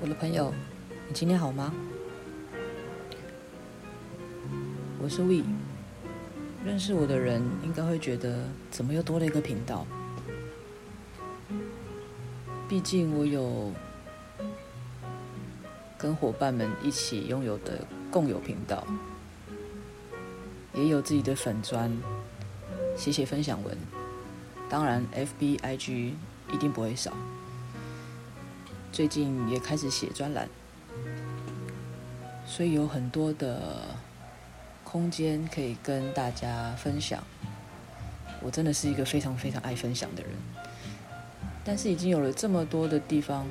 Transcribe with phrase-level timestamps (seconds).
[0.00, 0.54] 我的朋友，
[1.08, 1.74] 你今天好吗？
[5.00, 5.42] 我是 We，
[6.64, 9.84] 认识我的人应该会觉得，怎么又多了一个频道？
[12.68, 13.72] 毕竟我有
[15.98, 18.86] 跟伙伴们一起拥有的共有频道，
[20.74, 21.90] 也有自己的粉砖，
[22.96, 23.76] 写写分享文，
[24.68, 26.12] 当然 FB、IG
[26.52, 27.12] 一定不会少。
[28.90, 30.48] 最近也开始写专栏，
[32.46, 33.82] 所以有很多的
[34.82, 37.22] 空间可以跟大家分享。
[38.40, 40.32] 我真的是一个非常非常爱分享的人，
[41.64, 43.46] 但是已经有了这么多的地方，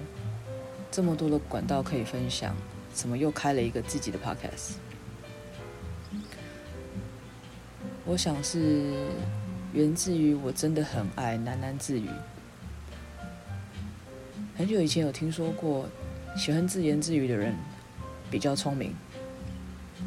[0.89, 2.55] 这么多的管道可以分享，
[2.93, 4.75] 怎么又开了一个自己的 podcast？
[8.05, 8.93] 我想是
[9.73, 12.09] 源自于我真的很爱喃喃自语。
[14.57, 15.87] 很久以前有听说过，
[16.35, 17.55] 喜欢自言自语的人
[18.31, 18.91] 比较聪明。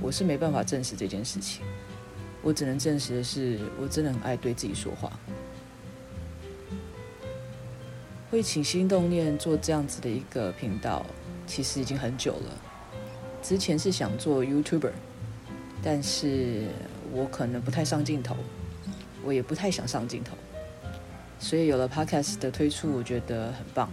[0.00, 1.64] 我是没办法证实这件事情，
[2.42, 5.12] 我只能证实的是，我真的很爱对自己说话。
[8.28, 11.06] 会起心动念做这样子的一个频道，
[11.46, 12.58] 其实已经很久了。
[13.40, 14.90] 之前是想做 YouTuber，
[15.80, 16.66] 但是
[17.12, 18.36] 我可能不太上镜头，
[19.22, 20.36] 我也不太想上镜头，
[21.38, 23.88] 所以有了 Podcast 的推出，我觉得很棒。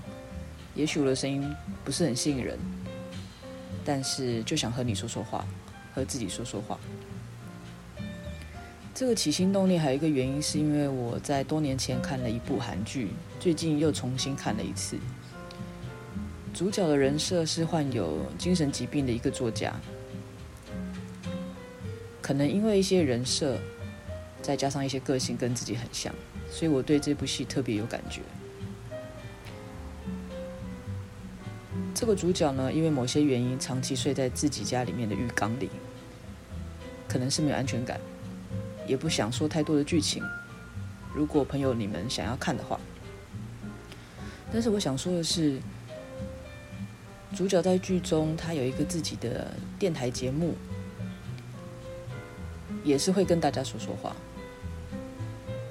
[0.77, 1.43] 也许我的声音
[1.83, 2.55] 不是很吸引人，
[3.83, 5.43] 但是就想和你说说话，
[5.91, 6.77] 和自己说说话。
[8.93, 14.97] 这个起心动念还有一个原因，是因为我在多年前看了一部韩剧，最近又重新看了一次。
[16.53, 19.73] 主角的人设是患有精神疾病的一个作家，
[22.21, 23.57] 可能因为一些人设，
[24.43, 26.13] 再加上一些个性跟自己很像，
[26.51, 28.21] 所以我对这部戏特别有感觉。
[31.99, 35.67] 这个主角呢，因为某些原因，长期睡在自己家里面的浴缸里，
[37.07, 37.99] 可能是没有安全感，
[38.85, 40.21] 也不想说太多的剧情。
[41.15, 42.79] 如果朋友你们想要看的话，
[44.53, 45.57] 但是我想说的是，
[47.35, 50.53] 主角在剧中他有一个自己的电台节目，
[52.83, 54.15] 也是会跟大家说说话，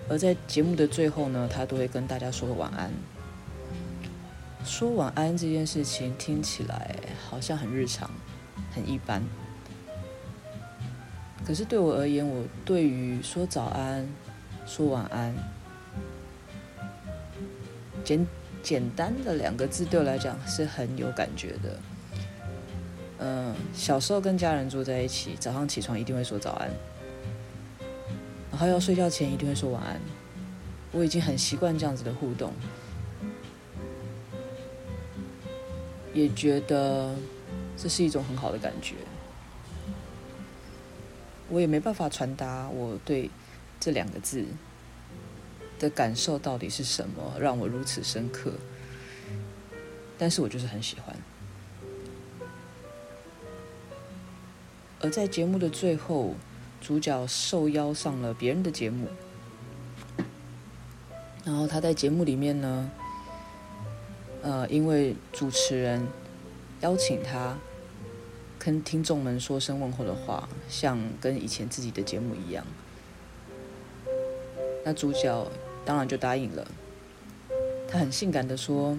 [0.08, 2.90] 而在节目的最后呢，他都会跟大家说晚安。
[4.66, 6.96] 说晚安这件事情听起来
[7.30, 8.10] 好像很日常，
[8.74, 9.22] 很一般。
[11.46, 14.06] 可是对我而言，我对于说早安、
[14.66, 15.32] 说晚安，
[18.04, 18.26] 简
[18.60, 21.78] 简单的两个字对我来讲是很有感觉的。
[23.18, 26.68] 嗯，小时候跟家人住在一起，早上起床一定会说早安，
[28.50, 30.00] 然后要睡觉前一定会说晚安。
[30.90, 32.52] 我已经很习惯这样子的互动。
[36.16, 37.14] 也觉得
[37.76, 38.94] 这是一种很好的感觉，
[41.50, 43.30] 我也没办法传达我对
[43.78, 44.46] 这两个字
[45.78, 48.50] 的感受到底是什么，让我如此深刻。
[50.16, 51.14] 但是我就是很喜欢。
[55.02, 56.32] 而在节目的最后，
[56.80, 59.08] 主角受邀上了别人的节目，
[61.44, 62.90] 然后他在节目里面呢。
[64.46, 66.06] 呃，因为主持人
[66.80, 67.58] 邀请他
[68.60, 72.64] 跟听众们说声问候的话，像跟以前自己的节目一样，
[74.84, 75.50] 那主角
[75.84, 76.64] 当然就答应了。
[77.88, 78.96] 他很性感的说：“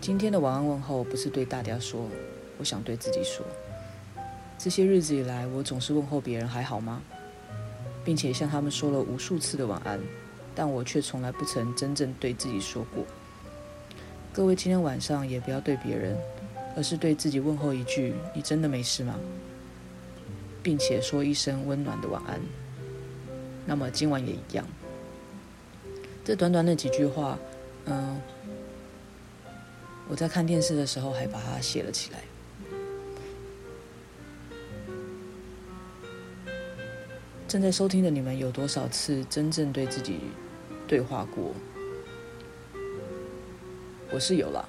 [0.00, 2.08] 今天的晚安问候不是对大家说，
[2.58, 3.44] 我想对自己说。
[4.56, 7.02] 这些日子以来，我总是问候别人还好吗，
[8.04, 9.98] 并且向他们说了无数次的晚安，
[10.54, 13.04] 但我却从来不曾真正对自己说过。”
[14.36, 16.14] 各位今天晚上也不要对别人，
[16.76, 19.18] 而是对自己问候一句：“你真的没事吗？”
[20.62, 22.38] 并且说一声温暖的晚安。
[23.64, 24.62] 那么今晚也一样。
[26.22, 27.38] 这短短的几句话，
[27.86, 28.20] 嗯，
[30.06, 32.20] 我在看电视的时候还把它写了起来。
[37.48, 40.18] 正在收听的你们有多少次真正对自己
[40.86, 41.54] 对话过？
[44.12, 44.68] 我是有了，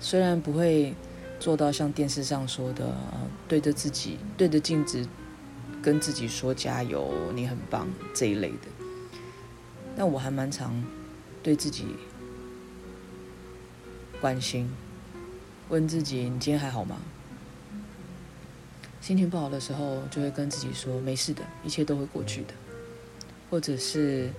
[0.00, 0.94] 虽然不会
[1.40, 2.94] 做到像电视上说的，
[3.48, 5.06] 对着自己对着镜子
[5.82, 8.68] 跟自己说加油，你很棒这一类的，
[9.96, 10.84] 但我还蛮常
[11.42, 11.96] 对自己
[14.20, 14.70] 关心，
[15.70, 16.96] 问自己你今天还好吗？
[19.00, 22.54] 心情不好的时候，就会跟自己说没事的，一切都会过去的，
[23.50, 24.30] 或者是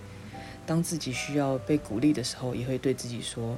[0.66, 3.58] 当自己需要被鼓励的时候，也会对自己说。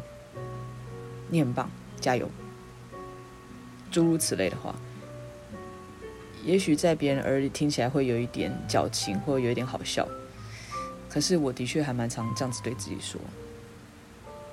[1.30, 1.69] 你很棒，
[2.00, 2.30] 加油，
[3.92, 4.75] 诸如此类的话，
[6.44, 10.07] 也许在别人耳里听起来会有一点矫情，或有一点好笑。
[11.10, 13.19] 可是我的确还蛮常这样子对自己说，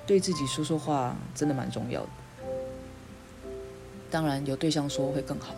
[0.05, 2.09] 对自己说说话真的蛮重要的。
[4.09, 5.55] 当然有对象说会更好。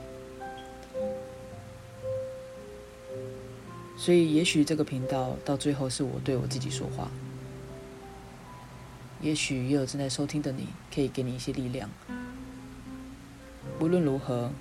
[3.98, 7.10] 所以也许这个频道到最后是我对我自己说话。
[9.22, 11.90] 也许也有正在收听的你，可以给你一些力量。
[13.80, 14.52] 无论如何，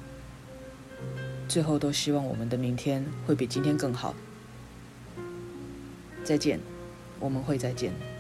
[1.48, 4.14] 最后都希望我们的明天会比今天更好。
[6.24, 6.58] 再见，
[7.20, 8.15] 我们会再见。